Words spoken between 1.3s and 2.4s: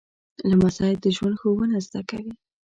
ښوونه زده کوي.